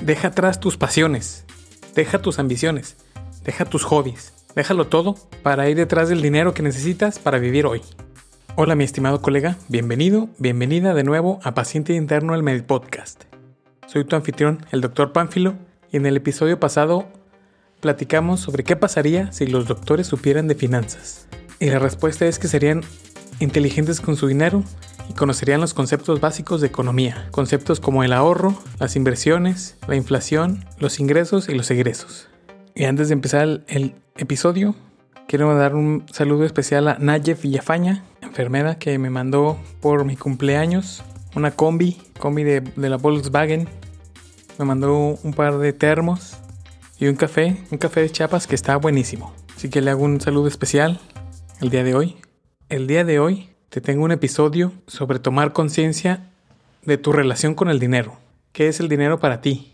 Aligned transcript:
Deja 0.00 0.28
atrás 0.28 0.60
tus 0.60 0.78
pasiones, 0.78 1.44
deja 1.94 2.22
tus 2.22 2.38
ambiciones, 2.38 2.96
deja 3.44 3.66
tus 3.66 3.84
hobbies, 3.84 4.32
déjalo 4.54 4.86
todo 4.86 5.14
para 5.42 5.68
ir 5.68 5.76
detrás 5.76 6.08
del 6.08 6.22
dinero 6.22 6.54
que 6.54 6.62
necesitas 6.62 7.18
para 7.18 7.38
vivir 7.38 7.66
hoy. 7.66 7.82
Hola 8.56 8.74
mi 8.76 8.84
estimado 8.84 9.20
colega, 9.20 9.58
bienvenido, 9.68 10.30
bienvenida 10.38 10.94
de 10.94 11.04
nuevo 11.04 11.38
a 11.44 11.52
Paciente 11.52 11.92
Interno 11.92 12.34
el 12.34 12.42
Med 12.42 12.64
Podcast. 12.64 13.24
Soy 13.86 14.04
tu 14.06 14.16
anfitrión, 14.16 14.64
el 14.72 14.80
Dr. 14.80 15.12
Pánfilo, 15.12 15.56
y 15.92 15.98
en 15.98 16.06
el 16.06 16.16
episodio 16.16 16.58
pasado 16.58 17.06
platicamos 17.80 18.40
sobre 18.40 18.64
qué 18.64 18.76
pasaría 18.76 19.30
si 19.32 19.46
los 19.46 19.66
doctores 19.66 20.06
supieran 20.06 20.48
de 20.48 20.54
finanzas. 20.54 21.28
Y 21.58 21.66
la 21.66 21.78
respuesta 21.78 22.24
es 22.24 22.38
que 22.38 22.48
serían 22.48 22.80
inteligentes 23.38 24.00
con 24.00 24.16
su 24.16 24.28
dinero 24.28 24.64
y 25.10 25.12
conocerían 25.12 25.60
los 25.60 25.74
conceptos 25.74 26.20
básicos 26.20 26.60
de 26.60 26.68
economía, 26.68 27.26
conceptos 27.32 27.80
como 27.80 28.04
el 28.04 28.12
ahorro, 28.12 28.54
las 28.78 28.94
inversiones, 28.94 29.76
la 29.88 29.96
inflación, 29.96 30.64
los 30.78 31.00
ingresos 31.00 31.48
y 31.48 31.54
los 31.54 31.68
egresos. 31.72 32.28
Y 32.76 32.84
antes 32.84 33.08
de 33.08 33.14
empezar 33.14 33.64
el, 33.66 33.96
episodio, 34.16 34.76
quiero 35.26 35.52
dar 35.56 35.74
un 35.74 36.04
saludo 36.12 36.44
especial 36.44 36.86
a 36.86 36.96
Nayef 37.00 37.42
Villafaña, 37.42 38.04
enfermera 38.20 38.78
que 38.78 38.98
me 38.98 39.10
mandó 39.10 39.58
por 39.80 40.04
mi 40.04 40.14
cumpleaños 40.14 41.02
una 41.34 41.50
combi, 41.50 42.00
combi 42.20 42.44
de, 42.44 42.60
de 42.60 42.88
la 42.88 42.96
Volkswagen. 42.96 43.68
Me 44.60 44.64
mandó 44.64 45.18
un 45.24 45.32
par 45.32 45.58
de 45.58 45.72
termos 45.72 46.36
y 47.00 47.08
un 47.08 47.16
café, 47.16 47.56
un 47.72 47.78
café 47.78 48.02
de 48.02 48.10
chapas 48.10 48.46
que 48.46 48.54
está 48.54 48.76
buenísimo. 48.76 49.34
Así 49.56 49.70
que 49.70 49.80
le 49.80 49.90
hago 49.90 50.04
un 50.04 50.20
saludo 50.20 50.46
especial 50.46 51.00
el 51.60 51.70
día 51.70 51.82
de 51.82 51.96
hoy. 51.96 52.16
El 52.68 52.86
día 52.86 53.04
de 53.04 53.18
hoy 53.18 53.49
te 53.70 53.80
tengo 53.80 54.02
un 54.02 54.10
episodio 54.10 54.72
sobre 54.88 55.20
tomar 55.20 55.52
conciencia 55.52 56.28
de 56.82 56.98
tu 56.98 57.12
relación 57.12 57.54
con 57.54 57.70
el 57.70 57.78
dinero. 57.78 58.18
¿Qué 58.50 58.66
es 58.66 58.80
el 58.80 58.88
dinero 58.88 59.20
para 59.20 59.40
ti? 59.40 59.72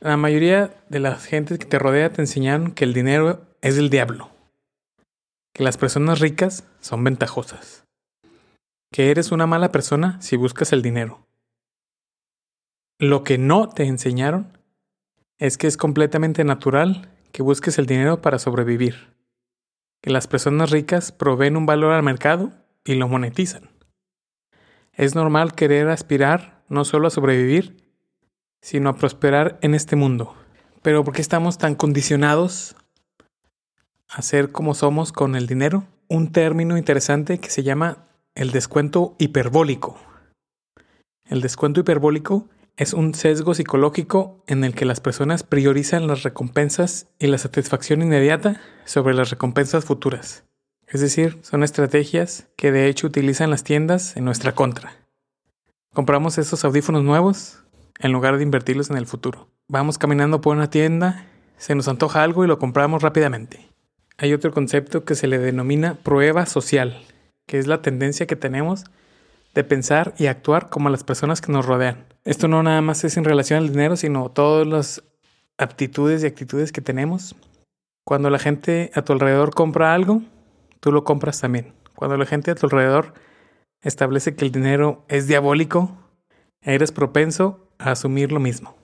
La 0.00 0.18
mayoría 0.18 0.74
de 0.90 1.00
la 1.00 1.16
gente 1.16 1.58
que 1.58 1.64
te 1.64 1.78
rodea 1.78 2.12
te 2.12 2.20
enseñaron 2.20 2.72
que 2.72 2.84
el 2.84 2.92
dinero 2.92 3.40
es 3.62 3.78
el 3.78 3.88
diablo, 3.88 4.28
que 5.54 5.64
las 5.64 5.78
personas 5.78 6.20
ricas 6.20 6.64
son 6.80 7.02
ventajosas, 7.02 7.86
que 8.92 9.10
eres 9.10 9.32
una 9.32 9.46
mala 9.46 9.72
persona 9.72 10.20
si 10.20 10.36
buscas 10.36 10.74
el 10.74 10.82
dinero. 10.82 11.26
Lo 12.98 13.24
que 13.24 13.38
no 13.38 13.70
te 13.70 13.84
enseñaron 13.84 14.58
es 15.38 15.56
que 15.56 15.68
es 15.68 15.78
completamente 15.78 16.44
natural 16.44 17.08
que 17.32 17.42
busques 17.42 17.78
el 17.78 17.86
dinero 17.86 18.20
para 18.20 18.38
sobrevivir, 18.38 19.14
que 20.02 20.10
las 20.10 20.26
personas 20.26 20.70
ricas 20.70 21.12
proveen 21.12 21.56
un 21.56 21.64
valor 21.64 21.94
al 21.94 22.02
mercado 22.02 22.52
y 22.84 22.94
lo 22.94 23.08
monetizan. 23.08 23.70
Es 24.92 25.14
normal 25.14 25.54
querer 25.54 25.88
aspirar 25.88 26.62
no 26.68 26.84
solo 26.84 27.08
a 27.08 27.10
sobrevivir, 27.10 27.76
sino 28.60 28.90
a 28.90 28.96
prosperar 28.96 29.58
en 29.62 29.74
este 29.74 29.96
mundo. 29.96 30.34
Pero 30.82 31.04
¿por 31.04 31.14
qué 31.14 31.22
estamos 31.22 31.58
tan 31.58 31.74
condicionados 31.74 32.76
a 34.08 34.22
ser 34.22 34.52
como 34.52 34.74
somos 34.74 35.12
con 35.12 35.34
el 35.34 35.46
dinero? 35.46 35.84
Un 36.08 36.30
término 36.32 36.76
interesante 36.76 37.38
que 37.38 37.50
se 37.50 37.62
llama 37.62 38.06
el 38.34 38.50
descuento 38.50 39.16
hiperbólico. 39.18 39.98
El 41.24 41.40
descuento 41.40 41.80
hiperbólico 41.80 42.48
es 42.76 42.92
un 42.92 43.14
sesgo 43.14 43.54
psicológico 43.54 44.42
en 44.46 44.64
el 44.64 44.74
que 44.74 44.84
las 44.84 45.00
personas 45.00 45.42
priorizan 45.42 46.06
las 46.06 46.22
recompensas 46.22 47.08
y 47.18 47.28
la 47.28 47.38
satisfacción 47.38 48.02
inmediata 48.02 48.60
sobre 48.84 49.14
las 49.14 49.30
recompensas 49.30 49.84
futuras. 49.84 50.44
Es 50.94 51.00
decir, 51.00 51.40
son 51.42 51.64
estrategias 51.64 52.46
que 52.54 52.70
de 52.70 52.86
hecho 52.86 53.08
utilizan 53.08 53.50
las 53.50 53.64
tiendas 53.64 54.16
en 54.16 54.24
nuestra 54.24 54.54
contra. 54.54 54.92
Compramos 55.92 56.38
esos 56.38 56.64
audífonos 56.64 57.02
nuevos 57.02 57.64
en 57.98 58.12
lugar 58.12 58.36
de 58.36 58.44
invertirlos 58.44 58.90
en 58.90 58.96
el 58.96 59.06
futuro. 59.06 59.48
Vamos 59.66 59.98
caminando 59.98 60.40
por 60.40 60.56
una 60.56 60.70
tienda, 60.70 61.26
se 61.56 61.74
nos 61.74 61.88
antoja 61.88 62.22
algo 62.22 62.44
y 62.44 62.46
lo 62.46 62.60
compramos 62.60 63.02
rápidamente. 63.02 63.68
Hay 64.18 64.32
otro 64.32 64.52
concepto 64.52 65.04
que 65.04 65.16
se 65.16 65.26
le 65.26 65.40
denomina 65.40 65.96
prueba 65.96 66.46
social, 66.46 67.02
que 67.44 67.58
es 67.58 67.66
la 67.66 67.82
tendencia 67.82 68.28
que 68.28 68.36
tenemos 68.36 68.84
de 69.52 69.64
pensar 69.64 70.14
y 70.16 70.26
actuar 70.26 70.70
como 70.70 70.90
las 70.90 71.02
personas 71.02 71.40
que 71.40 71.50
nos 71.50 71.66
rodean. 71.66 72.04
Esto 72.24 72.46
no 72.46 72.62
nada 72.62 72.82
más 72.82 73.02
es 73.02 73.16
en 73.16 73.24
relación 73.24 73.58
al 73.58 73.70
dinero, 73.70 73.96
sino 73.96 74.28
todas 74.28 74.64
las 74.64 75.02
aptitudes 75.58 76.22
y 76.22 76.26
actitudes 76.26 76.70
que 76.70 76.82
tenemos. 76.82 77.34
Cuando 78.04 78.30
la 78.30 78.38
gente 78.38 78.92
a 78.94 79.02
tu 79.02 79.12
alrededor 79.12 79.52
compra 79.56 79.92
algo, 79.92 80.22
tú 80.84 80.92
lo 80.92 81.02
compras 81.02 81.40
también. 81.40 81.72
Cuando 81.96 82.18
la 82.18 82.26
gente 82.26 82.50
a 82.50 82.54
tu 82.54 82.66
alrededor 82.66 83.14
establece 83.80 84.36
que 84.36 84.44
el 84.44 84.52
dinero 84.52 85.02
es 85.08 85.26
diabólico, 85.26 85.96
eres 86.60 86.92
propenso 86.92 87.70
a 87.78 87.92
asumir 87.92 88.32
lo 88.32 88.38
mismo. 88.38 88.76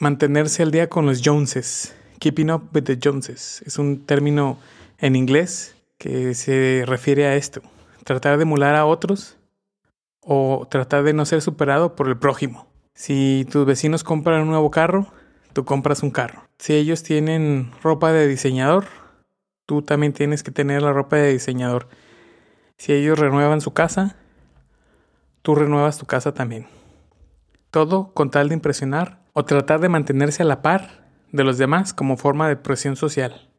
Mantenerse 0.00 0.62
al 0.62 0.70
día 0.70 0.88
con 0.88 1.04
los 1.04 1.20
Joneses. 1.22 1.94
Keeping 2.20 2.50
up 2.50 2.70
with 2.72 2.84
the 2.84 2.98
Joneses. 2.98 3.62
Es 3.66 3.78
un 3.78 4.06
término 4.06 4.56
en 4.96 5.14
inglés 5.14 5.76
que 5.98 6.32
se 6.32 6.84
refiere 6.86 7.26
a 7.26 7.36
esto. 7.36 7.60
Tratar 8.04 8.38
de 8.38 8.44
emular 8.44 8.74
a 8.74 8.86
otros 8.86 9.36
o 10.22 10.66
tratar 10.70 11.02
de 11.02 11.12
no 11.12 11.26
ser 11.26 11.42
superado 11.42 11.94
por 11.94 12.08
el 12.08 12.16
prójimo. 12.16 12.66
Si 12.94 13.46
tus 13.52 13.66
vecinos 13.66 14.04
compran 14.04 14.40
un 14.40 14.48
nuevo 14.48 14.70
carro, 14.70 15.06
tú 15.52 15.66
compras 15.66 16.02
un 16.02 16.12
carro. 16.12 16.48
Si 16.58 16.72
ellos 16.72 17.02
tienen 17.02 17.72
ropa 17.82 18.10
de 18.10 18.26
diseñador, 18.26 18.86
tú 19.66 19.82
también 19.82 20.12
tienes 20.12 20.42
que 20.42 20.50
tener 20.50 20.82
la 20.82 20.92
ropa 20.92 21.16
de 21.16 21.32
diseñador. 21.32 21.88
Si 22.78 22.92
ellos 22.92 23.18
renuevan 23.18 23.60
su 23.60 23.72
casa, 23.72 24.16
tú 25.42 25.54
renuevas 25.54 25.98
tu 25.98 26.06
casa 26.06 26.34
también. 26.34 26.66
Todo 27.70 28.12
con 28.12 28.30
tal 28.30 28.48
de 28.48 28.54
impresionar 28.54 29.22
o 29.32 29.44
tratar 29.44 29.80
de 29.80 29.88
mantenerse 29.88 30.42
a 30.42 30.46
la 30.46 30.62
par 30.62 31.08
de 31.32 31.44
los 31.44 31.58
demás 31.58 31.94
como 31.94 32.16
forma 32.16 32.48
de 32.48 32.56
presión 32.56 32.96
social. 32.96 33.50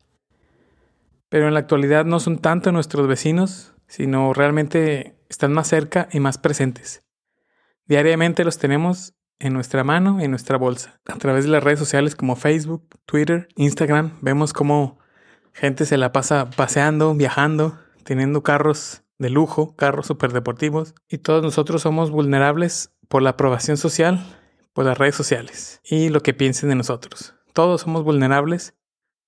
Pero 1.30 1.47
en 1.47 1.53
la 1.56 1.62
actualidad 1.62 2.06
no 2.06 2.20
son 2.20 2.38
tanto 2.38 2.72
nuestros 2.72 3.08
vecinos, 3.08 3.74
sino 3.88 4.34
realmente 4.34 5.18
están 5.30 5.52
más 5.53 5.68
cerca 5.68 6.08
y 6.12 6.20
más 6.20 6.38
presentes. 6.38 7.03
Diariamente 7.85 8.46
los 8.46 8.59
tenemos 8.59 9.16
en 9.40 9.53
nuestra 9.53 9.84
mano 9.84 10.22
y 10.22 10.25
en 10.25 10.31
nuestra 10.31 10.58
bolsa. 10.58 11.02
A 11.08 11.18
través 11.18 11.46
de 11.46 11.52
las 11.52 11.64
redes 11.64 11.80
sociales 11.80 12.16
como 12.16 12.35
Facebook, 12.35 12.88
Twitter, 13.06 13.47
Instagram, 13.56 14.20
vemos 14.22 14.53
cómo 14.53 15.00
Gente 15.53 15.86
se 15.86 15.97
la 15.97 16.12
pasa 16.12 16.50
paseando, 16.50 17.14
viajando, 17.14 17.78
teniendo 18.03 18.44
carros 18.44 19.03
de 19.19 19.30
lujo, 19.30 19.75
carros 19.75 20.08
superdeportivos. 20.08 20.96
Y 21.08 21.19
todos 21.19 21.44
nosotros 21.44 21.81
somos 21.81 22.12
vulnerables 22.12 22.91
por 23.08 23.22
la 23.22 23.31
aprobación 23.31 23.78
social, 23.78 24.25
por 24.74 24.86
las 24.86 24.97
redes 24.97 25.16
sociales 25.16 25.80
y 25.84 26.09
lo 26.09 26.22
que 26.22 26.34
piensen 26.34 26.69
de 26.69 26.75
nosotros. 26.75 27.36
Todos 27.53 27.81
somos 27.81 28.03
vulnerables 28.03 28.75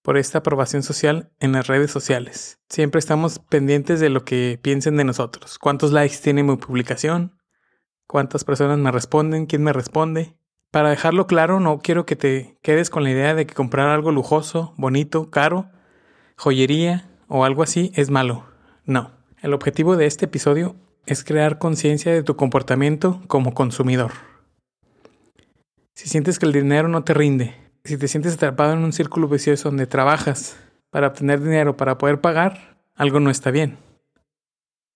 por 0.02 0.18
esta 0.18 0.40
aprobación 0.40 0.84
social 0.84 1.32
en 1.40 1.52
las 1.52 1.68
redes 1.68 1.92
sociales. 1.92 2.60
Siempre 2.70 3.00
estamos 3.00 3.40
pendientes 3.40 4.00
de 4.00 4.10
lo 4.10 4.26
que 4.26 4.60
piensen 4.62 4.98
de 4.98 5.04
nosotros. 5.04 5.58
¿Cuántos 5.58 5.92
likes 5.92 6.18
tiene 6.22 6.44
mi 6.44 6.56
publicación? 6.58 7.40
¿Cuántas 8.08 8.44
personas 8.44 8.78
me 8.78 8.92
responden? 8.92 9.46
¿Quién 9.46 9.64
me 9.64 9.74
responde? 9.74 10.36
Para 10.72 10.90
dejarlo 10.90 11.26
claro, 11.26 11.60
no 11.60 11.80
quiero 11.80 12.06
que 12.06 12.16
te 12.16 12.60
quedes 12.62 12.90
con 12.90 13.04
la 13.04 13.12
idea 13.12 13.34
de 13.34 13.48
que 13.48 13.56
comprar 13.56 13.90
algo 13.90 14.12
lujoso, 14.12 14.74
bonito, 14.78 15.32
caro, 15.32 15.70
joyería 16.38 17.08
o 17.28 17.46
algo 17.46 17.64
así 17.64 17.92
es 17.96 18.10
malo. 18.10 18.46
No. 18.86 19.12
El 19.42 19.54
objetivo 19.54 19.96
de 19.96 20.06
este 20.06 20.26
episodio 20.26 20.76
es 21.06 21.24
crear 21.24 21.60
conciencia 21.60 22.12
de 22.12 22.24
tu 22.24 22.36
comportamiento 22.36 23.22
como 23.28 23.54
consumidor. 23.54 24.12
Si 25.94 26.10
sientes 26.10 26.40
que 26.40 26.46
el 26.46 26.52
dinero 26.52 26.88
no 26.88 27.04
te 27.04 27.14
rinde, 27.14 27.56
si 27.84 27.98
te 27.98 28.08
sientes 28.08 28.34
atrapado 28.34 28.74
en 28.74 28.84
un 28.84 28.94
círculo 28.94 29.28
vicioso 29.28 29.70
donde 29.70 29.88
trabajas 29.88 30.58
para 30.90 31.08
obtener 31.08 31.42
dinero 31.42 31.78
para 31.78 31.98
poder 31.98 32.22
pagar, 32.22 32.78
algo 32.96 33.20
no 33.20 33.30
está 33.30 33.52
bien. 33.52 33.78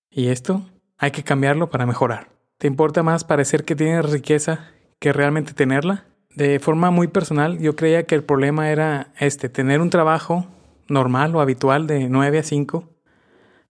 Y 0.09 0.29
esto 0.29 0.65
hay 0.97 1.11
que 1.11 1.23
cambiarlo 1.23 1.69
para 1.69 1.85
mejorar. 1.85 2.29
¿Te 2.57 2.67
importa 2.67 3.03
más 3.03 3.23
parecer 3.23 3.63
que 3.63 3.75
tienes 3.75 4.09
riqueza 4.09 4.71
que 4.99 5.13
realmente 5.13 5.53
tenerla? 5.53 6.05
De 6.35 6.59
forma 6.59 6.91
muy 6.91 7.07
personal, 7.07 7.59
yo 7.59 7.75
creía 7.75 8.03
que 8.03 8.15
el 8.15 8.23
problema 8.23 8.69
era 8.69 9.13
este, 9.19 9.49
tener 9.49 9.81
un 9.81 9.89
trabajo 9.89 10.47
normal 10.89 11.35
o 11.35 11.41
habitual 11.41 11.87
de 11.87 12.09
9 12.09 12.39
a 12.39 12.43
5. 12.43 12.89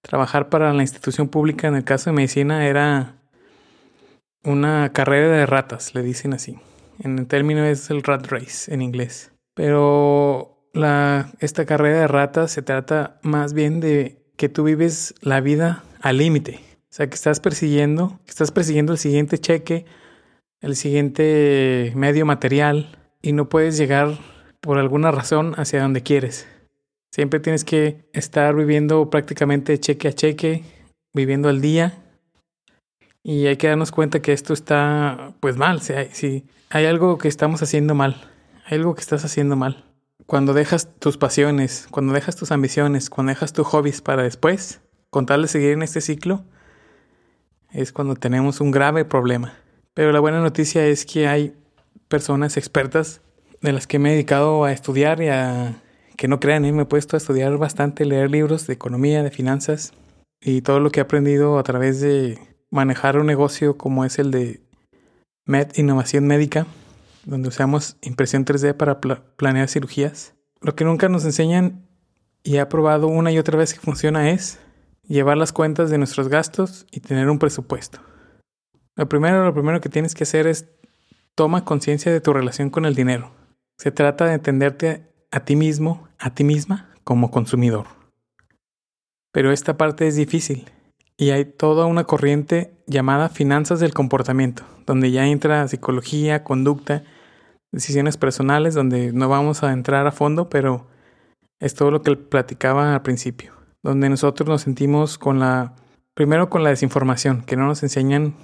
Trabajar 0.02 0.50
para 0.50 0.74
la 0.74 0.84
institución 0.84 1.28
pública 1.28 1.68
en 1.68 1.76
el 1.76 1.84
caso 1.84 2.10
de 2.10 2.16
medicina 2.16 2.66
era 2.66 3.16
una 4.44 4.92
carrera 4.94 5.30
de 5.30 5.46
ratas, 5.46 5.94
le 5.94 6.02
dicen 6.02 6.34
así. 6.34 6.58
En 7.00 7.20
el 7.20 7.28
término 7.28 7.66
es 7.66 7.90
el 7.90 8.04
rat 8.04 8.28
race 8.28 8.74
en 8.74 8.82
inglés. 8.82 9.32
Pero 9.54 10.58
la, 10.74 11.32
esta 11.40 11.66
carrera 11.66 12.02
de 12.02 12.08
ratas 12.08 12.52
se 12.52 12.62
trata 12.62 13.20
más 13.24 13.54
bien 13.54 13.80
de 13.80 14.24
que 14.38 14.50
tú 14.50 14.64
vives 14.64 15.16
la 15.22 15.42
vida 15.42 15.84
al 16.02 16.18
límite. 16.18 16.60
O 16.84 16.92
sea, 16.92 17.08
que 17.08 17.16
estás 17.16 17.40
persiguiendo, 17.40 18.20
que 18.26 18.32
estás 18.32 18.52
persiguiendo 18.52 18.94
el 18.94 18.98
siguiente 18.98 19.38
cheque, 19.38 19.86
el 20.62 20.76
siguiente 20.76 21.92
medio 21.96 22.26
material 22.26 22.98
y 23.22 23.34
no 23.34 23.50
puedes 23.50 23.78
llegar 23.78 24.18
por 24.62 24.78
alguna 24.78 25.12
razón 25.12 25.54
hacia 25.58 25.82
donde 25.82 26.04
quieres. 26.04 26.48
Siempre 27.12 27.40
tienes 27.40 27.64
que 27.64 28.06
estar 28.14 28.56
viviendo 28.56 29.10
prácticamente 29.10 29.80
cheque 29.80 30.08
a 30.08 30.14
cheque, 30.14 30.64
viviendo 31.14 31.50
al 31.50 31.62
día. 31.62 32.04
Y 33.24 33.48
hay 33.48 33.58
que 33.58 33.68
darnos 33.68 33.92
cuenta 33.92 34.22
que 34.22 34.34
esto 34.34 34.54
está 34.54 35.34
pues 35.40 35.58
mal. 35.58 35.82
Si, 35.82 35.94
si 36.12 36.46
hay 36.70 36.86
algo 36.86 37.18
que 37.18 37.28
estamos 37.28 37.62
haciendo 37.62 37.96
mal. 37.96 38.30
Hay 38.66 38.78
algo 38.78 38.94
que 38.94 39.02
estás 39.02 39.26
haciendo 39.26 39.56
mal. 39.56 39.86
Cuando 40.28 40.54
dejas 40.54 40.94
tus 41.00 41.18
pasiones, 41.18 41.88
cuando 41.90 42.14
dejas 42.14 42.36
tus 42.36 42.52
ambiciones, 42.52 43.10
cuando 43.10 43.32
dejas 43.32 43.54
tus 43.54 43.66
hobbies 43.66 44.02
para 44.02 44.22
después, 44.22 44.82
con 45.10 45.26
tal 45.26 45.42
de 45.42 45.48
seguir 45.48 45.72
en 45.72 45.82
este 45.82 46.02
ciclo, 46.02 46.44
es 47.72 47.92
cuando 47.92 48.16
tenemos 48.16 48.62
un 48.62 48.70
grave 48.70 49.06
problema. 49.06 49.56
Pero 49.96 50.12
la 50.12 50.20
buena 50.20 50.40
noticia 50.40 50.86
es 50.86 51.06
que 51.06 51.28
hay 51.28 51.56
personas 52.08 52.58
expertas 52.58 53.22
de 53.62 53.74
las 53.74 53.88
que 53.88 53.98
me 53.98 54.10
he 54.10 54.12
dedicado 54.14 54.64
a 54.64 54.72
estudiar 54.72 55.22
y 55.22 55.30
a 55.30 55.82
que 56.20 56.28
no 56.28 56.42
crean, 56.42 56.66
¿eh? 56.66 56.74
me 56.74 56.82
he 56.82 56.86
puesto 56.86 57.16
a 57.16 57.18
estudiar 57.18 57.58
bastante, 57.58 58.04
leer 58.04 58.30
libros 58.30 58.68
de 58.68 58.74
economía, 58.74 59.24
de 59.24 59.32
finanzas 59.32 59.94
y 60.42 60.62
todo 60.62 60.82
lo 60.82 60.92
que 60.92 61.00
he 61.00 61.04
aprendido 61.04 61.58
a 61.58 61.64
través 61.64 62.02
de 62.02 62.38
manejar 62.70 63.18
un 63.18 63.26
negocio 63.26 63.78
como 63.78 64.04
es 64.04 64.20
el 64.20 64.30
de 64.30 64.60
Med 65.46 65.72
Innovación 65.76 66.28
Médica, 66.28 66.68
donde 67.24 67.48
usamos 67.48 67.96
impresión 68.02 68.44
3D 68.44 68.74
para 68.74 69.00
planear 69.00 69.70
cirugías. 69.70 70.34
Lo 70.60 70.76
que 70.76 70.84
nunca 70.84 71.08
nos 71.08 71.24
enseñan 71.24 71.88
y 72.44 72.58
he 72.58 72.66
probado 72.66 73.08
una 73.08 73.32
y 73.32 73.40
otra 73.40 73.58
vez 73.58 73.74
que 73.74 73.80
funciona 73.80 74.30
es 74.30 74.60
llevar 75.08 75.38
las 75.38 75.54
cuentas 75.54 75.90
de 75.90 76.00
nuestros 76.00 76.28
gastos 76.28 76.86
y 76.92 77.00
tener 77.00 77.30
un 77.30 77.40
presupuesto. 77.40 78.02
Lo 78.98 79.08
primero, 79.08 79.46
lo 79.46 79.54
primero 79.54 79.80
que 79.80 79.88
tienes 79.88 80.16
que 80.16 80.26
hacer 80.26 80.48
es 80.48 80.68
toma 81.34 81.64
conciencia 81.64 82.12
de 82.12 82.20
tu 82.20 82.34
relación 82.34 82.70
con 82.72 82.86
el 82.86 82.94
dinero. 82.94 83.32
Se 83.78 83.92
trata 83.92 84.26
de 84.26 84.34
entenderte 84.34 85.10
a 85.32 85.42
ti 85.42 85.56
mismo, 85.56 86.08
a 86.18 86.34
ti 86.34 86.44
misma, 86.44 86.90
como 87.04 87.32
consumidor. 87.32 87.88
Pero 89.32 89.52
esta 89.52 89.78
parte 89.78 90.08
es 90.08 90.16
difícil 90.16 90.70
y 91.18 91.32
hay 91.32 91.46
toda 91.46 91.86
una 91.86 92.06
corriente 92.06 92.74
llamada 92.88 93.30
finanzas 93.30 93.80
del 93.80 93.94
comportamiento, 93.94 94.64
donde 94.86 95.12
ya 95.12 95.28
entra 95.28 95.68
psicología, 95.68 96.44
conducta, 96.44 97.04
decisiones 97.72 98.18
personales, 98.18 98.74
donde 98.74 99.14
no 99.14 99.30
vamos 99.30 99.64
a 99.64 99.74
entrar 99.74 100.08
a 100.08 100.12
fondo, 100.12 100.50
pero 100.50 100.88
es 101.60 101.76
todo 101.76 101.92
lo 101.92 102.02
que 102.02 102.16
platicaba 102.16 102.96
al 102.96 103.02
principio, 103.02 103.54
donde 103.84 104.10
nosotros 104.10 104.48
nos 104.48 104.62
sentimos 104.62 105.18
con 105.18 105.40
la, 105.40 105.76
primero 106.16 106.50
con 106.50 106.64
la 106.64 106.70
desinformación, 106.70 107.44
que 107.44 107.56
no 107.56 107.68
nos 107.68 107.84
enseñan 107.84 108.36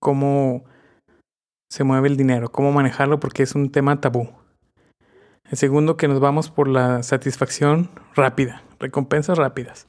cómo 0.00 0.64
se 1.70 1.84
mueve 1.84 2.08
el 2.08 2.16
dinero, 2.16 2.50
cómo 2.50 2.72
manejarlo, 2.72 3.20
porque 3.20 3.42
es 3.42 3.54
un 3.54 3.70
tema 3.70 4.00
tabú. 4.00 4.28
El 5.50 5.58
segundo, 5.58 5.96
que 5.96 6.08
nos 6.08 6.18
vamos 6.18 6.50
por 6.50 6.66
la 6.66 7.04
satisfacción 7.04 7.88
rápida, 8.16 8.62
recompensas 8.80 9.38
rápidas. 9.38 9.86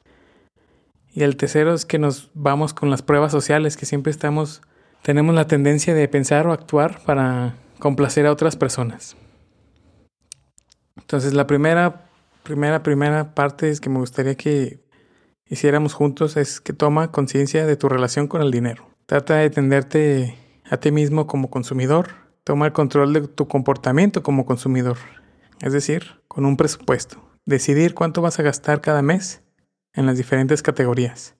Y 1.12 1.24
el 1.24 1.36
tercero 1.36 1.74
es 1.74 1.86
que 1.86 1.98
nos 1.98 2.30
vamos 2.36 2.76
con 2.76 2.92
las 2.92 3.02
pruebas 3.02 3.32
sociales, 3.32 3.76
que 3.76 3.88
siempre 3.88 4.12
estamos, 4.12 4.62
tenemos 5.02 5.34
la 5.34 5.48
tendencia 5.48 5.96
de 5.96 6.08
pensar 6.08 6.46
o 6.46 6.54
actuar 6.54 7.00
para 7.06 7.56
complacer 7.80 8.28
a 8.28 8.32
otras 8.32 8.56
personas. 8.56 9.18
Entonces 10.96 11.34
la 11.34 11.48
primera, 11.48 12.08
primera, 12.44 12.84
primera 12.84 13.34
parte 13.34 13.70
es 13.70 13.82
que 13.82 13.90
me 13.90 13.98
gustaría 13.98 14.36
que 14.36 14.80
hiciéramos 15.48 15.96
juntos 15.96 16.38
es 16.38 16.62
que 16.62 16.74
toma 16.74 17.12
conciencia 17.12 17.66
de 17.66 17.78
tu 17.78 17.90
relación 17.90 18.28
con 18.28 18.44
el 18.44 18.52
dinero. 18.52 18.88
Trata 19.08 19.38
de 19.38 19.50
tenderte 19.50 20.38
a 20.70 20.78
ti 20.78 20.92
mismo 20.92 21.26
como 21.26 21.50
consumidor. 21.50 22.10
Toma 22.44 22.68
el 22.68 22.74
control 22.74 23.14
de 23.14 23.28
tu 23.28 23.48
comportamiento 23.48 24.22
como 24.22 24.46
consumidor 24.46 24.98
es 25.62 25.74
decir, 25.74 26.22
con 26.28 26.46
un 26.46 26.58
presupuesto. 26.58 27.22
Decidir 27.46 27.94
cuánto 27.94 28.22
vas 28.22 28.40
a 28.40 28.44
gastar 28.44 28.82
cada 28.82 29.02
mes 29.02 29.42
en 29.94 30.06
las 30.06 30.18
diferentes 30.18 30.62
categorías. 30.62 31.36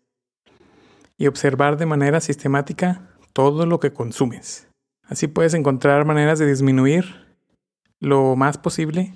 Y 1.18 1.28
observar 1.28 1.78
de 1.78 1.86
manera 1.86 2.22
sistemática 2.22 3.10
todo 3.34 3.66
lo 3.66 3.80
que 3.80 3.94
consumes. 3.94 4.68
Así 5.04 5.28
puedes 5.28 5.54
encontrar 5.54 6.06
maneras 6.06 6.40
de 6.40 6.48
disminuir 6.48 7.26
lo 8.00 8.36
más 8.36 8.58
posible 8.58 9.14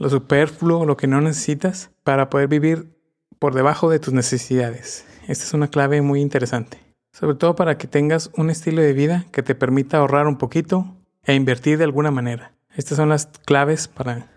lo 0.00 0.08
superfluo, 0.08 0.86
lo 0.86 0.96
que 0.96 1.06
no 1.06 1.20
necesitas, 1.20 1.90
para 2.04 2.30
poder 2.30 2.48
vivir 2.48 2.96
por 3.38 3.54
debajo 3.54 3.90
de 3.90 3.98
tus 3.98 4.14
necesidades. 4.14 5.04
Esta 5.28 5.44
es 5.44 5.52
una 5.52 5.68
clave 5.68 6.00
muy 6.00 6.22
interesante. 6.22 6.78
Sobre 7.12 7.36
todo 7.36 7.54
para 7.54 7.76
que 7.76 7.86
tengas 7.86 8.30
un 8.34 8.48
estilo 8.48 8.80
de 8.80 8.94
vida 8.94 9.26
que 9.30 9.42
te 9.42 9.54
permita 9.54 9.98
ahorrar 9.98 10.26
un 10.26 10.38
poquito 10.38 10.96
e 11.24 11.34
invertir 11.34 11.76
de 11.76 11.84
alguna 11.84 12.10
manera. 12.10 12.54
Estas 12.74 12.96
son 12.96 13.08
las 13.08 13.26
claves 13.26 13.88
para 13.88 14.28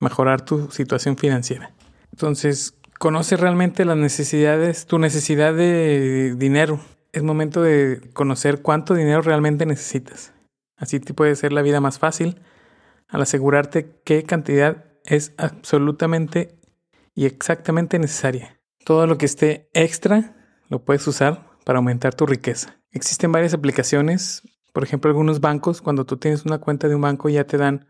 mejorar 0.00 0.44
tu 0.44 0.70
situación 0.70 1.16
financiera. 1.16 1.72
Entonces, 2.12 2.74
conoce 2.98 3.36
realmente 3.36 3.84
las 3.84 3.96
necesidades, 3.96 4.86
tu 4.86 4.98
necesidad 4.98 5.54
de 5.54 6.34
dinero. 6.36 6.80
Es 7.12 7.22
momento 7.22 7.62
de 7.62 8.00
conocer 8.12 8.62
cuánto 8.62 8.94
dinero 8.94 9.22
realmente 9.22 9.66
necesitas. 9.66 10.32
Así 10.76 11.00
te 11.00 11.14
puede 11.14 11.36
ser 11.36 11.52
la 11.52 11.62
vida 11.62 11.80
más 11.80 11.98
fácil 11.98 12.40
al 13.08 13.22
asegurarte 13.22 14.00
qué 14.04 14.24
cantidad 14.24 14.84
es 15.04 15.32
absolutamente 15.36 16.58
y 17.14 17.26
exactamente 17.26 17.98
necesaria. 17.98 18.58
Todo 18.84 19.06
lo 19.06 19.18
que 19.18 19.26
esté 19.26 19.68
extra 19.74 20.34
lo 20.68 20.84
puedes 20.84 21.06
usar 21.06 21.46
para 21.64 21.78
aumentar 21.78 22.14
tu 22.14 22.26
riqueza. 22.26 22.80
Existen 22.90 23.32
varias 23.32 23.54
aplicaciones 23.54 24.42
por 24.72 24.84
ejemplo, 24.84 25.10
algunos 25.10 25.40
bancos, 25.40 25.82
cuando 25.82 26.04
tú 26.04 26.16
tienes 26.16 26.44
una 26.44 26.58
cuenta 26.58 26.88
de 26.88 26.94
un 26.94 27.02
banco, 27.02 27.28
ya 27.28 27.44
te 27.44 27.58
dan 27.58 27.86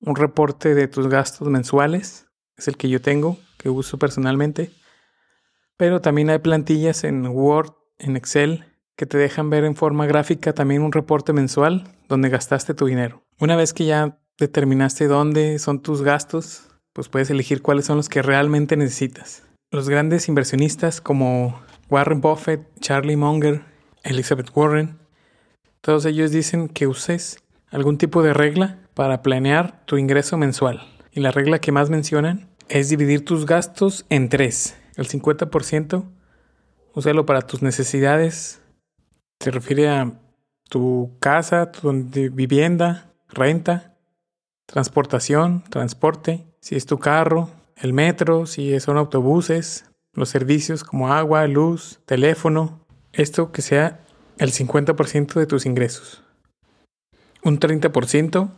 un 0.00 0.16
reporte 0.16 0.74
de 0.74 0.88
tus 0.88 1.08
gastos 1.08 1.48
mensuales. 1.48 2.26
Es 2.56 2.68
el 2.68 2.76
que 2.76 2.88
yo 2.88 3.00
tengo, 3.00 3.38
que 3.58 3.68
uso 3.68 3.98
personalmente. 3.98 4.70
Pero 5.76 6.00
también 6.00 6.30
hay 6.30 6.38
plantillas 6.38 7.04
en 7.04 7.26
Word, 7.26 7.72
en 7.98 8.16
Excel, 8.16 8.64
que 8.96 9.06
te 9.06 9.18
dejan 9.18 9.50
ver 9.50 9.64
en 9.64 9.76
forma 9.76 10.06
gráfica 10.06 10.52
también 10.52 10.82
un 10.82 10.92
reporte 10.92 11.32
mensual 11.32 11.84
donde 12.08 12.28
gastaste 12.28 12.74
tu 12.74 12.86
dinero. 12.86 13.24
Una 13.38 13.56
vez 13.56 13.72
que 13.72 13.86
ya 13.86 14.18
determinaste 14.38 15.08
dónde 15.08 15.58
son 15.58 15.80
tus 15.82 16.02
gastos, 16.02 16.68
pues 16.92 17.08
puedes 17.08 17.30
elegir 17.30 17.62
cuáles 17.62 17.86
son 17.86 17.96
los 17.96 18.08
que 18.08 18.22
realmente 18.22 18.76
necesitas. 18.76 19.44
Los 19.70 19.88
grandes 19.88 20.28
inversionistas 20.28 21.00
como 21.00 21.60
Warren 21.88 22.20
Buffett, 22.20 22.68
Charlie 22.80 23.16
Munger, 23.16 23.64
Elizabeth 24.02 24.50
Warren, 24.54 24.98
todos 25.82 26.06
ellos 26.06 26.30
dicen 26.30 26.68
que 26.68 26.86
uses 26.86 27.42
algún 27.70 27.98
tipo 27.98 28.22
de 28.22 28.32
regla 28.32 28.78
para 28.94 29.20
planear 29.20 29.84
tu 29.84 29.98
ingreso 29.98 30.38
mensual. 30.38 30.80
Y 31.10 31.20
la 31.20 31.32
regla 31.32 31.58
que 31.58 31.72
más 31.72 31.90
mencionan 31.90 32.48
es 32.68 32.88
dividir 32.88 33.24
tus 33.24 33.46
gastos 33.46 34.06
en 34.08 34.28
tres. 34.28 34.76
El 34.96 35.08
50% 35.08 36.04
úsalo 36.94 37.26
para 37.26 37.42
tus 37.42 37.62
necesidades. 37.62 38.62
Se 39.40 39.50
refiere 39.50 39.88
a 39.88 40.12
tu 40.68 41.16
casa, 41.18 41.72
tu 41.72 41.92
vivienda, 41.92 43.12
renta, 43.28 43.96
transportación, 44.66 45.64
transporte, 45.68 46.46
si 46.60 46.76
es 46.76 46.86
tu 46.86 46.98
carro, 46.98 47.50
el 47.76 47.92
metro, 47.92 48.46
si 48.46 48.78
son 48.78 48.98
autobuses, 48.98 49.90
los 50.12 50.28
servicios 50.28 50.84
como 50.84 51.12
agua, 51.12 51.46
luz, 51.48 52.00
teléfono. 52.06 52.86
Esto 53.12 53.50
que 53.50 53.62
sea 53.62 54.01
el 54.38 54.52
50% 54.52 55.34
de 55.34 55.46
tus 55.46 55.66
ingresos. 55.66 56.22
Un 57.42 57.58
30% 57.58 58.50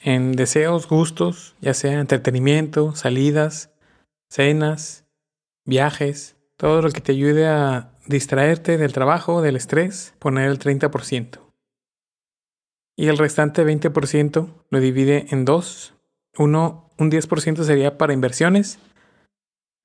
en 0.00 0.32
deseos, 0.32 0.88
gustos, 0.88 1.54
ya 1.60 1.74
sea 1.74 2.00
entretenimiento, 2.00 2.94
salidas, 2.94 3.70
cenas, 4.30 5.04
viajes, 5.64 6.36
todo 6.56 6.82
lo 6.82 6.90
que 6.90 7.00
te 7.00 7.12
ayude 7.12 7.46
a 7.46 7.90
distraerte 8.06 8.78
del 8.78 8.92
trabajo, 8.92 9.42
del 9.42 9.56
estrés, 9.56 10.14
poner 10.18 10.48
el 10.50 10.58
30%. 10.58 11.40
Y 12.96 13.06
el 13.08 13.18
restante 13.18 13.64
20% 13.64 14.48
lo 14.70 14.80
divide 14.80 15.26
en 15.30 15.44
dos. 15.44 15.94
Uno, 16.36 16.90
un 16.98 17.10
10% 17.10 17.62
sería 17.62 17.98
para 17.98 18.12
inversiones, 18.12 18.78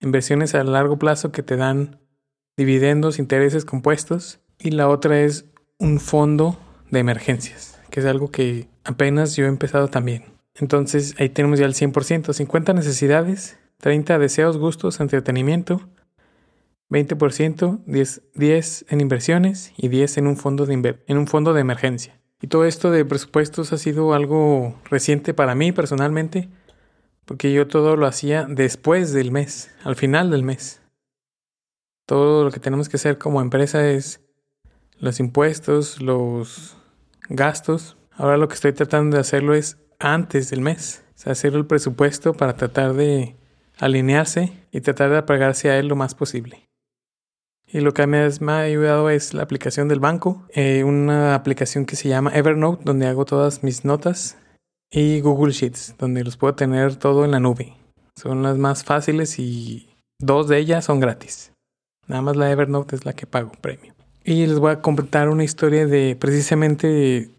inversiones 0.01 0.55
a 0.55 0.63
largo 0.63 0.97
plazo 0.97 1.31
que 1.31 1.43
te 1.43 1.57
dan 1.57 1.99
dividendos, 2.57 3.19
intereses 3.19 3.65
compuestos 3.65 4.39
y 4.59 4.71
la 4.71 4.89
otra 4.89 5.19
es 5.19 5.45
un 5.77 5.99
fondo 5.99 6.57
de 6.91 6.99
emergencias, 6.99 7.79
que 7.89 7.99
es 7.99 8.05
algo 8.05 8.31
que 8.31 8.67
apenas 8.83 9.35
yo 9.35 9.45
he 9.45 9.47
empezado 9.47 9.87
también. 9.87 10.25
Entonces 10.55 11.15
ahí 11.19 11.29
tenemos 11.29 11.59
ya 11.59 11.65
el 11.65 11.73
100%, 11.73 12.33
50 12.33 12.73
necesidades, 12.73 13.57
30 13.79 14.19
deseos, 14.19 14.57
gustos, 14.57 14.99
entretenimiento, 14.99 15.81
20%, 16.89 17.83
10, 17.85 18.21
10 18.35 18.85
en 18.89 19.01
inversiones 19.01 19.73
y 19.75 19.87
10 19.87 20.17
en 20.17 20.27
un, 20.27 20.37
fondo 20.37 20.65
de 20.65 20.99
en 21.07 21.17
un 21.17 21.27
fondo 21.27 21.53
de 21.53 21.61
emergencia. 21.61 22.19
Y 22.39 22.47
todo 22.47 22.65
esto 22.65 22.91
de 22.91 23.05
presupuestos 23.05 23.73
ha 23.73 23.77
sido 23.77 24.13
algo 24.13 24.75
reciente 24.89 25.33
para 25.33 25.55
mí 25.55 25.71
personalmente, 25.71 26.49
porque 27.25 27.51
yo 27.51 27.67
todo 27.67 27.95
lo 27.95 28.05
hacía 28.05 28.45
después 28.47 29.13
del 29.13 29.31
mes, 29.31 29.71
al 29.83 29.95
final 29.95 30.29
del 30.29 30.43
mes. 30.43 30.81
Todo 32.05 32.43
lo 32.43 32.51
que 32.51 32.59
tenemos 32.59 32.89
que 32.89 32.97
hacer 32.97 33.17
como 33.17 33.41
empresa 33.41 33.89
es 33.89 34.22
los 35.03 35.19
impuestos, 35.19 36.01
los 36.01 36.77
gastos. 37.27 37.97
Ahora 38.13 38.37
lo 38.37 38.47
que 38.47 38.55
estoy 38.55 38.71
tratando 38.71 39.17
de 39.17 39.21
hacerlo 39.21 39.53
es 39.53 39.77
antes 39.99 40.49
del 40.49 40.61
mes. 40.61 41.03
O 41.15 41.19
sea, 41.19 41.33
hacer 41.33 41.55
el 41.55 41.65
presupuesto 41.65 42.33
para 42.33 42.55
tratar 42.55 42.93
de 42.93 43.35
alinearse 43.79 44.53
y 44.71 44.79
tratar 44.79 45.09
de 45.09 45.17
apagarse 45.17 45.69
a 45.69 45.77
él 45.77 45.87
lo 45.87 45.97
más 45.97 46.15
posible. 46.15 46.69
Y 47.67 47.81
lo 47.81 47.93
que 47.93 48.07
me 48.07 48.19
ha 48.19 48.59
ayudado 48.59 49.09
es 49.09 49.33
la 49.33 49.43
aplicación 49.43 49.89
del 49.89 49.99
banco, 49.99 50.45
eh, 50.53 50.85
una 50.85 51.35
aplicación 51.35 51.85
que 51.85 51.97
se 51.97 52.07
llama 52.07 52.31
Evernote, 52.33 52.83
donde 52.85 53.07
hago 53.07 53.25
todas 53.25 53.61
mis 53.61 53.83
notas, 53.83 54.37
y 54.89 55.19
Google 55.19 55.51
Sheets, 55.51 55.95
donde 55.97 56.23
los 56.23 56.37
puedo 56.37 56.55
tener 56.55 56.95
todo 56.95 57.25
en 57.25 57.31
la 57.31 57.41
nube. 57.41 57.75
Son 58.15 58.41
las 58.41 58.57
más 58.57 58.85
fáciles 58.85 59.37
y 59.37 59.89
dos 60.19 60.47
de 60.47 60.59
ellas 60.59 60.85
son 60.85 61.01
gratis. 61.01 61.51
Nada 62.07 62.21
más 62.21 62.37
la 62.37 62.49
Evernote 62.51 62.95
es 62.95 63.05
la 63.05 63.13
que 63.13 63.25
pago 63.25 63.51
premio. 63.59 63.93
Y 64.25 64.45
les 64.45 64.57
voy 64.57 64.71
a 64.71 64.81
contar 64.81 65.27
una 65.27 65.43
historia 65.43 65.85
de 65.85 66.15
precisamente 66.15 67.29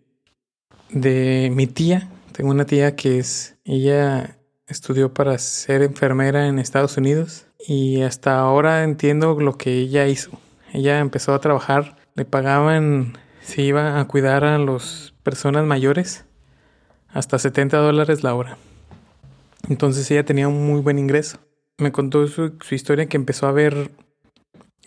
de 0.90 1.50
mi 1.54 1.66
tía. 1.66 2.10
Tengo 2.32 2.50
una 2.50 2.66
tía 2.66 2.94
que 2.94 3.18
es, 3.18 3.56
ella 3.64 4.36
estudió 4.66 5.14
para 5.14 5.38
ser 5.38 5.82
enfermera 5.82 6.46
en 6.46 6.58
Estados 6.58 6.98
Unidos 6.98 7.46
y 7.66 8.02
hasta 8.02 8.38
ahora 8.38 8.84
entiendo 8.84 9.40
lo 9.40 9.56
que 9.56 9.72
ella 9.78 10.06
hizo. 10.08 10.30
Ella 10.74 10.98
empezó 10.98 11.32
a 11.32 11.40
trabajar, 11.40 11.96
le 12.16 12.26
pagaban, 12.26 13.16
se 13.40 13.62
iba 13.62 13.98
a 13.98 14.04
cuidar 14.06 14.44
a 14.44 14.58
las 14.58 15.14
personas 15.22 15.64
mayores 15.64 16.26
hasta 17.08 17.38
70 17.38 17.78
dólares 17.78 18.22
la 18.22 18.34
hora. 18.34 18.58
Entonces 19.70 20.10
ella 20.10 20.26
tenía 20.26 20.48
un 20.48 20.66
muy 20.66 20.82
buen 20.82 20.98
ingreso. 20.98 21.38
Me 21.78 21.92
contó 21.92 22.26
su, 22.26 22.58
su 22.60 22.74
historia 22.74 23.06
que 23.06 23.16
empezó 23.16 23.46
a 23.46 23.52
ver 23.52 23.90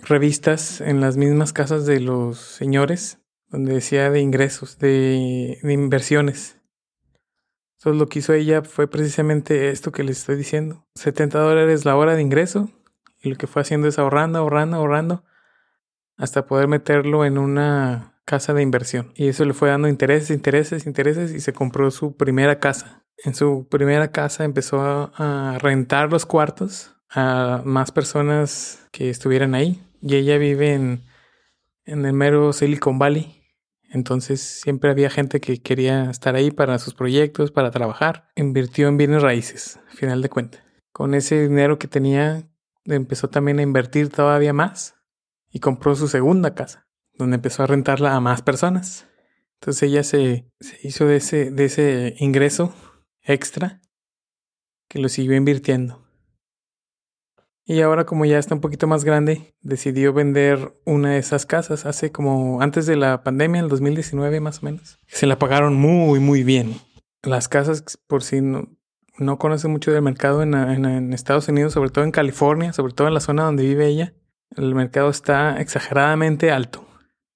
revistas 0.03 0.81
en 0.81 1.01
las 1.01 1.17
mismas 1.17 1.53
casas 1.53 1.85
de 1.85 1.99
los 1.99 2.37
señores 2.37 3.19
donde 3.49 3.73
decía 3.73 4.09
de 4.09 4.19
ingresos, 4.19 4.77
de, 4.79 5.57
inversiones. 5.63 6.57
Entonces 7.77 7.99
lo 7.99 8.07
que 8.07 8.19
hizo 8.19 8.33
ella 8.33 8.63
fue 8.63 8.87
precisamente 8.87 9.69
esto 9.69 9.91
que 9.91 10.03
les 10.03 10.19
estoy 10.19 10.35
diciendo. 10.35 10.85
70 10.95 11.39
dólares 11.39 11.85
la 11.85 11.95
hora 11.95 12.15
de 12.15 12.21
ingreso. 12.21 12.69
Y 13.21 13.29
lo 13.29 13.35
que 13.35 13.47
fue 13.47 13.61
haciendo 13.61 13.87
es 13.87 13.99
ahorrando, 13.99 14.39
ahorrando, 14.39 14.77
ahorrando. 14.77 15.23
Hasta 16.17 16.47
poder 16.47 16.67
meterlo 16.67 17.23
en 17.23 17.37
una 17.37 18.19
casa 18.25 18.53
de 18.53 18.63
inversión. 18.63 19.11
Y 19.15 19.27
eso 19.27 19.45
le 19.45 19.53
fue 19.53 19.69
dando 19.69 19.87
intereses, 19.87 20.31
intereses, 20.31 20.85
intereses. 20.85 21.31
Y 21.31 21.39
se 21.39 21.53
compró 21.53 21.91
su 21.91 22.17
primera 22.17 22.59
casa. 22.59 23.05
En 23.23 23.35
su 23.35 23.67
primera 23.69 24.11
casa 24.11 24.43
empezó 24.43 24.81
a, 24.81 25.53
a 25.53 25.59
rentar 25.59 26.11
los 26.11 26.25
cuartos 26.25 26.95
a 27.09 27.61
más 27.63 27.91
personas 27.91 28.87
que 28.91 29.09
estuvieran 29.09 29.55
ahí. 29.55 29.86
Y 30.01 30.15
ella 30.15 30.37
vive 30.37 30.73
en, 30.73 31.03
en 31.85 32.05
el 32.05 32.13
mero 32.13 32.53
Silicon 32.53 32.99
Valley. 32.99 33.43
Entonces 33.89 34.41
siempre 34.41 34.89
había 34.91 35.09
gente 35.09 35.39
que 35.39 35.61
quería 35.61 36.09
estar 36.09 36.35
ahí 36.35 36.51
para 36.51 36.77
sus 36.79 36.93
proyectos, 36.93 37.51
para 37.51 37.71
trabajar. 37.71 38.29
Invirtió 38.35 38.87
en 38.87 38.97
bienes 38.97 39.21
raíces, 39.21 39.79
al 39.89 39.97
final 39.97 40.21
de 40.21 40.29
cuentas. 40.29 40.63
Con 40.91 41.13
ese 41.13 41.47
dinero 41.47 41.79
que 41.79 41.87
tenía, 41.87 42.49
empezó 42.85 43.29
también 43.29 43.59
a 43.59 43.63
invertir 43.63 44.09
todavía 44.09 44.53
más 44.53 44.95
y 45.49 45.59
compró 45.59 45.95
su 45.95 46.07
segunda 46.07 46.53
casa, 46.53 46.87
donde 47.13 47.35
empezó 47.35 47.63
a 47.63 47.67
rentarla 47.67 48.15
a 48.15 48.19
más 48.19 48.41
personas. 48.41 49.07
Entonces 49.59 49.83
ella 49.83 50.03
se, 50.03 50.51
se 50.59 50.77
hizo 50.83 51.05
de 51.05 51.17
ese, 51.17 51.51
de 51.51 51.65
ese 51.65 52.15
ingreso 52.19 52.75
extra 53.21 53.81
que 54.87 54.99
lo 54.99 55.09
siguió 55.09 55.35
invirtiendo. 55.35 56.06
Y 57.69 57.81
ahora 57.81 58.05
como 58.05 58.23
ya 58.23 58.39
está 58.39 58.55
un 58.55 58.61
poquito 58.61 58.87
más 58.87 59.03
grande, 59.03 59.53
decidió 59.59 60.13
vender 60.13 60.73
una 60.85 61.11
de 61.11 61.17
esas 61.17 61.45
casas 61.45 61.85
hace 61.85 62.13
como 62.13 62.61
antes 62.61 62.85
de 62.85 62.95
la 62.95 63.23
pandemia, 63.23 63.59
el 63.59 63.67
2019 63.67 64.39
más 64.39 64.63
o 64.63 64.65
menos. 64.65 65.01
Se 65.07 65.27
la 65.27 65.37
pagaron 65.37 65.75
muy, 65.75 66.21
muy 66.21 66.43
bien. 66.43 66.79
Las 67.23 67.49
casas, 67.49 67.99
por 68.07 68.23
si 68.23 68.39
no, 68.39 68.69
no 69.17 69.37
conoce 69.37 69.67
mucho 69.67 69.91
del 69.91 70.01
mercado 70.01 70.43
en, 70.43 70.53
en, 70.53 71.11
Estados 71.11 71.49
Unidos, 71.49 71.73
sobre 71.73 71.89
todo 71.89 72.05
en 72.05 72.11
California, 72.11 72.71
sobre 72.71 72.93
todo 72.93 73.09
en 73.09 73.13
la 73.13 73.19
zona 73.19 73.43
donde 73.43 73.63
vive 73.63 73.85
ella, 73.87 74.13
el 74.55 74.73
mercado 74.73 75.09
está 75.09 75.59
exageradamente 75.59 76.51
alto. 76.51 76.87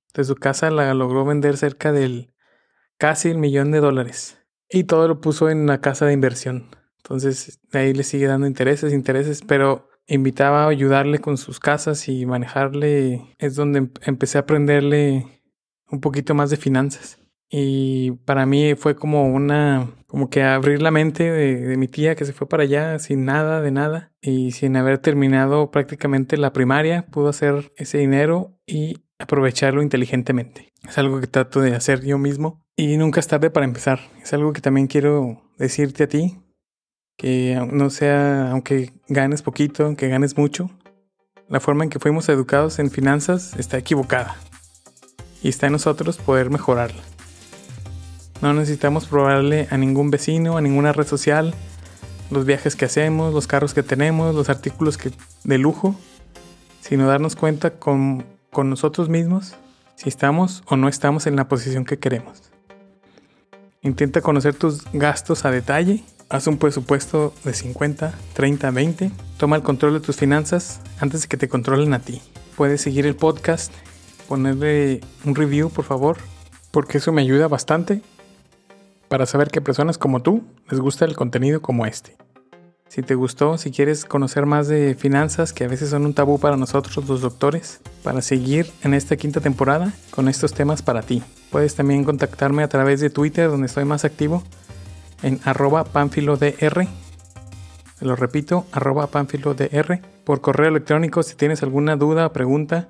Entonces 0.07 0.27
su 0.27 0.35
casa 0.35 0.71
la 0.71 0.93
logró 0.93 1.25
vender 1.25 1.57
cerca 1.57 1.91
del 1.91 2.33
casi 2.97 3.27
el 3.27 3.37
millón 3.37 3.71
de 3.71 3.81
dólares. 3.81 4.37
Y 4.69 4.85
todo 4.85 5.09
lo 5.09 5.19
puso 5.19 5.49
en 5.49 5.57
una 5.57 5.81
casa 5.81 6.05
de 6.05 6.13
inversión. 6.13 6.69
Entonces 7.03 7.59
ahí 7.73 7.93
le 7.93 8.03
sigue 8.03 8.27
dando 8.27 8.47
intereses, 8.47 8.93
intereses, 8.93 9.41
pero 9.45 9.90
invitaba 10.07 10.65
a 10.65 10.69
ayudarle 10.69 11.19
con 11.19 11.37
sus 11.37 11.59
casas 11.59 12.07
y 12.07 12.25
manejarle, 12.25 13.21
es 13.37 13.55
donde 13.55 13.79
em-, 13.79 13.91
empecé 14.03 14.37
a 14.37 14.41
aprenderle 14.41 15.25
un 15.89 16.01
poquito 16.01 16.33
más 16.33 16.49
de 16.49 16.57
finanzas. 16.57 17.17
Y 17.53 18.11
para 18.23 18.45
mí 18.45 18.75
fue 18.75 18.95
como 18.95 19.27
una, 19.27 19.89
como 20.07 20.29
que 20.29 20.41
abrir 20.41 20.81
la 20.81 20.89
mente 20.89 21.29
de, 21.29 21.75
mi 21.75 21.89
tía 21.89 22.15
que 22.15 22.23
se 22.23 22.31
fue 22.31 22.47
para 22.47 22.63
allá 22.63 22.97
sin 22.97 23.25
nada, 23.25 23.61
de 23.61 23.71
nada, 23.71 24.13
y 24.21 24.51
sin 24.51 24.77
haber 24.77 24.99
terminado 24.99 25.69
prácticamente 25.69 26.37
la 26.37 26.53
primaria, 26.53 27.05
pudo 27.07 27.27
hacer 27.27 27.73
ese 27.75 27.97
dinero 27.97 28.57
y 28.65 29.03
aprovecharlo 29.19 29.81
inteligentemente. 29.81 30.71
Es 30.87 30.97
algo 30.97 31.19
que 31.19 31.27
trato 31.27 31.59
de 31.59 31.75
hacer 31.75 32.05
yo 32.05 32.17
mismo 32.17 32.61
y 32.77 32.95
nunca 32.95 33.19
es 33.19 33.27
tarde 33.27 33.49
para 33.49 33.65
empezar. 33.65 33.99
Es 34.23 34.31
algo 34.33 34.53
que 34.53 34.61
también 34.61 34.87
quiero 34.87 35.41
decirte 35.57 36.05
a 36.05 36.07
ti, 36.07 36.40
que 37.17 37.67
no 37.71 37.89
sea, 37.89 38.51
aunque 38.51 38.93
ganes 39.07 39.41
poquito, 39.41 39.85
aunque 39.85 40.07
ganes 40.07 40.37
mucho, 40.37 40.69
la 41.47 41.59
forma 41.59 41.83
en 41.83 41.89
que 41.89 41.99
fuimos 41.99 42.29
educados 42.29 42.79
en 42.79 42.89
finanzas 42.89 43.55
está 43.57 43.77
equivocada. 43.77 44.37
Y 45.43 45.49
está 45.49 45.67
en 45.67 45.73
nosotros 45.73 46.17
poder 46.17 46.49
mejorarla. 46.49 47.01
No 48.41 48.53
necesitamos 48.53 49.05
probarle 49.05 49.67
a 49.69 49.77
ningún 49.77 50.11
vecino, 50.11 50.57
a 50.57 50.61
ninguna 50.61 50.93
red 50.93 51.05
social, 51.05 51.53
los 52.31 52.45
viajes 52.45 52.75
que 52.75 52.85
hacemos, 52.85 53.33
los 53.33 53.47
carros 53.47 53.73
que 53.73 53.83
tenemos, 53.83 54.33
los 54.33 54.49
artículos 54.49 54.97
que, 54.97 55.11
de 55.43 55.57
lujo, 55.57 55.95
sino 56.79 57.07
darnos 57.07 57.35
cuenta 57.35 57.71
con, 57.71 58.25
con 58.51 58.69
nosotros 58.69 59.09
mismos 59.09 59.55
si 59.95 60.09
estamos 60.09 60.63
o 60.65 60.77
no 60.77 60.87
estamos 60.87 61.27
en 61.27 61.35
la 61.35 61.47
posición 61.47 61.85
que 61.85 61.99
queremos. 61.99 62.51
Intenta 63.81 64.21
conocer 64.21 64.55
tus 64.55 64.85
gastos 64.93 65.45
a 65.45 65.51
detalle 65.51 66.03
Haz 66.31 66.47
un 66.47 66.57
presupuesto 66.57 67.33
de 67.43 67.53
50, 67.53 68.13
30, 68.31 68.71
20. 68.71 69.11
Toma 69.35 69.57
el 69.57 69.63
control 69.63 69.95
de 69.95 69.99
tus 69.99 70.15
finanzas 70.15 70.79
antes 71.01 71.23
de 71.23 71.27
que 71.27 71.35
te 71.35 71.49
controlen 71.49 71.93
a 71.93 71.99
ti. 71.99 72.21
Puedes 72.55 72.79
seguir 72.79 73.05
el 73.05 73.17
podcast, 73.17 73.73
ponerle 74.29 75.01
un 75.25 75.35
review 75.35 75.69
por 75.69 75.83
favor, 75.83 76.15
porque 76.71 76.99
eso 76.99 77.11
me 77.11 77.21
ayuda 77.21 77.49
bastante 77.49 78.01
para 79.09 79.25
saber 79.25 79.51
que 79.51 79.59
personas 79.59 79.97
como 79.97 80.21
tú 80.21 80.41
les 80.69 80.79
gusta 80.79 81.03
el 81.03 81.17
contenido 81.17 81.61
como 81.61 81.85
este. 81.85 82.15
Si 82.87 83.01
te 83.01 83.15
gustó, 83.15 83.57
si 83.57 83.71
quieres 83.71 84.05
conocer 84.05 84.45
más 84.45 84.69
de 84.69 84.95
finanzas, 84.95 85.51
que 85.51 85.65
a 85.65 85.67
veces 85.67 85.89
son 85.89 86.05
un 86.05 86.13
tabú 86.13 86.39
para 86.39 86.55
nosotros 86.55 87.09
los 87.09 87.19
doctores, 87.19 87.81
para 88.03 88.21
seguir 88.21 88.71
en 88.83 88.93
esta 88.93 89.17
quinta 89.17 89.41
temporada 89.41 89.91
con 90.11 90.29
estos 90.29 90.53
temas 90.53 90.81
para 90.81 91.01
ti. 91.01 91.23
Puedes 91.51 91.75
también 91.75 92.05
contactarme 92.05 92.63
a 92.63 92.69
través 92.69 93.01
de 93.01 93.09
Twitter, 93.09 93.49
donde 93.49 93.67
estoy 93.67 93.83
más 93.83 94.05
activo, 94.05 94.43
en 95.23 95.39
arroba 95.43 95.83
panfilodr. 95.83 96.87
Lo 97.99 98.15
repito, 98.15 98.65
arroba 98.71 99.07
panfilodr. 99.07 100.01
Por 100.23 100.41
correo 100.41 100.69
electrónico, 100.69 101.23
si 101.23 101.35
tienes 101.35 101.63
alguna 101.63 101.95
duda 101.95 102.27
o 102.27 102.33
pregunta, 102.33 102.89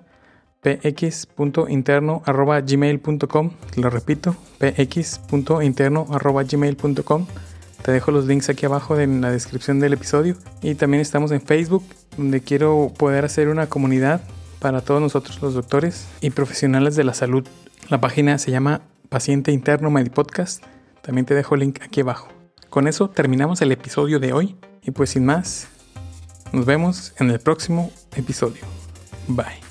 px.interno 0.61 2.21
arroba 2.25 2.61
gmail.com. 2.61 3.51
Lo 3.75 3.89
repito, 3.89 4.35
px.interno 4.59 6.07
arroba 6.11 6.43
gmail.com. 6.43 7.25
Te 7.81 7.91
dejo 7.91 8.11
los 8.11 8.25
links 8.27 8.49
aquí 8.49 8.65
abajo 8.67 8.99
en 8.99 9.21
la 9.21 9.31
descripción 9.31 9.79
del 9.79 9.93
episodio. 9.93 10.35
Y 10.61 10.75
también 10.75 11.01
estamos 11.01 11.31
en 11.31 11.41
Facebook, 11.41 11.83
donde 12.15 12.41
quiero 12.41 12.93
poder 12.95 13.25
hacer 13.25 13.49
una 13.49 13.67
comunidad 13.67 14.21
para 14.59 14.81
todos 14.81 15.01
nosotros 15.01 15.41
los 15.41 15.55
doctores 15.55 16.07
y 16.21 16.29
profesionales 16.29 16.95
de 16.95 17.03
la 17.03 17.15
salud. 17.15 17.47
La 17.89 17.99
página 17.99 18.37
se 18.37 18.51
llama 18.51 18.81
Paciente 19.09 19.51
Interno 19.51 19.89
Medipodcast 19.89 20.63
también 21.01 21.25
te 21.25 21.35
dejo 21.35 21.55
el 21.55 21.61
link 21.61 21.79
aquí 21.81 22.01
abajo. 22.01 22.29
Con 22.69 22.87
eso 22.87 23.09
terminamos 23.09 23.61
el 23.61 23.71
episodio 23.71 24.19
de 24.19 24.33
hoy 24.33 24.55
y 24.81 24.91
pues 24.91 25.11
sin 25.11 25.25
más, 25.25 25.67
nos 26.51 26.65
vemos 26.65 27.13
en 27.19 27.29
el 27.29 27.39
próximo 27.39 27.91
episodio. 28.15 28.61
Bye. 29.27 29.70